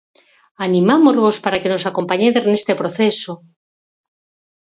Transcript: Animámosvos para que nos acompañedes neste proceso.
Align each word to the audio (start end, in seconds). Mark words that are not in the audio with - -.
Animámosvos 0.67 1.35
para 1.43 1.59
que 1.61 1.71
nos 1.73 1.87
acompañedes 1.91 2.43
neste 2.47 2.73
proceso. 2.81 3.33